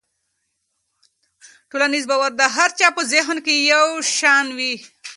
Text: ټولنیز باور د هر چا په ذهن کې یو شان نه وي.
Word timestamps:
ټولنیز 1.69 2.05
باور 2.11 2.31
د 2.39 2.41
هر 2.55 2.69
چا 2.79 2.87
په 2.97 3.01
ذهن 3.13 3.37
کې 3.45 3.55
یو 3.73 3.87
شان 4.15 4.45
نه 4.49 4.53
وي. 4.57 4.73